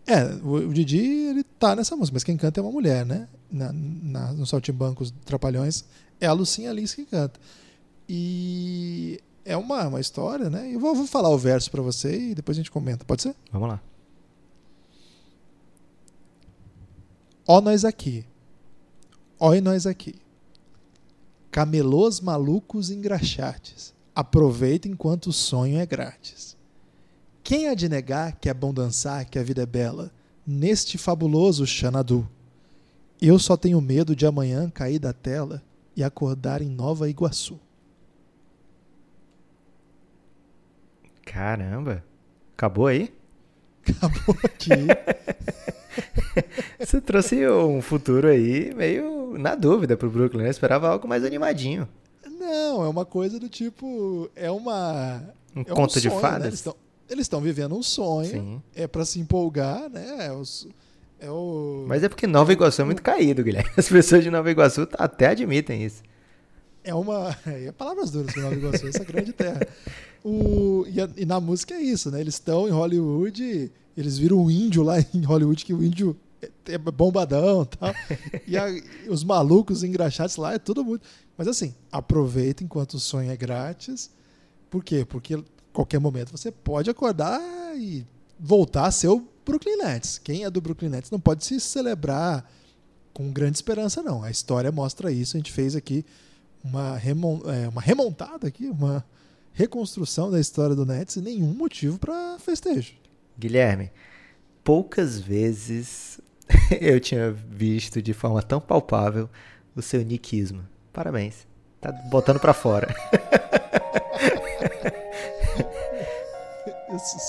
[0.06, 3.28] É, o, o Didi, ele tá nessa música, mas quem canta é uma mulher, né?
[3.52, 5.86] Na, na, no Saltimbancos Trapalhões
[6.22, 7.40] é a Lucinha Lins que canta.
[8.08, 10.70] E é uma, uma história, né?
[10.72, 13.36] Eu vou, vou falar o verso pra você e depois a gente comenta, pode ser?
[13.52, 13.82] Vamos lá.
[17.48, 18.26] Ó nós aqui,
[19.40, 20.16] ó nós aqui.
[21.56, 26.58] Camelôs malucos engraxates, aproveita enquanto o sonho é grátis.
[27.42, 30.12] Quem há de negar que é bom dançar, que a vida é bela,
[30.46, 32.30] neste fabuloso Xanadu?
[33.22, 35.64] Eu só tenho medo de amanhã cair da tela
[35.96, 37.58] e acordar em Nova Iguaçu.
[41.24, 42.04] Caramba.
[42.54, 43.15] Acabou aí?
[43.90, 44.70] Acabou aqui.
[46.80, 50.42] Você trouxe um futuro aí meio na dúvida pro Brooklyn.
[50.44, 50.48] né?
[50.48, 51.88] Eu esperava algo mais animadinho.
[52.40, 54.30] Não, é uma coisa do tipo.
[54.36, 55.22] É uma.
[55.56, 56.22] Um é conto de sonho, né?
[56.22, 56.48] fadas?
[56.48, 56.76] Eles estão
[57.10, 58.30] eles estão vivendo um sonho.
[58.30, 58.62] Sim.
[58.76, 60.28] É pra se empolgar, né?
[60.28, 60.68] É, os-
[61.20, 61.86] é o.
[61.88, 63.70] Mas é porque Nova Iguaçu é muito caído, Guilherme.
[63.78, 66.04] As pessoas de Nova Iguaçu até admitem isso.
[66.86, 67.36] É uma.
[67.46, 69.68] É palavras duras para Nova Iguaçu, essa grande terra.
[70.24, 72.20] O, e, a- e na música é isso, né?
[72.22, 76.50] Eles estão em Hollywood, eles viram o índio lá em Hollywood, que o índio é,
[76.74, 77.96] é bombadão e tal.
[78.48, 81.06] E os malucos engraxados lá é tudo muito.
[81.38, 84.10] Mas assim, aproveita enquanto o sonho é grátis.
[84.70, 85.06] Por quê?
[85.06, 87.40] Porque qualquer momento você pode acordar
[87.78, 88.06] e
[88.40, 90.18] voltar a ser o Brooklyn Nets.
[90.18, 92.50] Quem é do Brooklyn Nets não pode se celebrar
[93.14, 94.24] com grande esperança, não.
[94.24, 95.38] A história mostra isso.
[95.38, 96.04] A gente fez aqui
[96.66, 99.06] uma, remon- é, uma remontada aqui, uma
[99.54, 102.94] reconstrução da história do Nets e nenhum motivo para festejo.
[103.38, 103.92] Guilherme,
[104.64, 106.20] poucas vezes
[106.82, 109.30] eu tinha visto de forma tão palpável
[109.76, 110.64] o seu niquismo.
[110.92, 111.46] Parabéns.
[111.82, 112.94] Tá botando pra fora.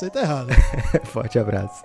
[0.02, 0.48] Aí tá errado.
[1.06, 1.82] Forte abraço.